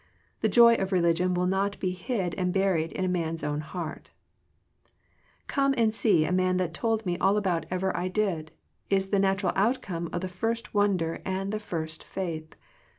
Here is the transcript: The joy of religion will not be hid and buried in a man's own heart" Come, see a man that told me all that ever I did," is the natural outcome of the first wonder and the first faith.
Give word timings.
The 0.39 0.49
joy 0.49 0.73
of 0.77 0.91
religion 0.91 1.35
will 1.35 1.45
not 1.45 1.79
be 1.79 1.91
hid 1.91 2.33
and 2.33 2.51
buried 2.51 2.91
in 2.91 3.05
a 3.05 3.07
man's 3.07 3.43
own 3.43 3.61
heart" 3.61 4.09
Come, 5.47 5.75
see 5.91 6.25
a 6.25 6.31
man 6.31 6.57
that 6.57 6.73
told 6.73 7.05
me 7.05 7.19
all 7.19 7.39
that 7.39 7.67
ever 7.69 7.95
I 7.95 8.07
did," 8.07 8.51
is 8.89 9.11
the 9.11 9.19
natural 9.19 9.53
outcome 9.55 10.09
of 10.11 10.21
the 10.21 10.27
first 10.27 10.73
wonder 10.73 11.21
and 11.23 11.53
the 11.53 11.59
first 11.59 12.03
faith. 12.03 12.55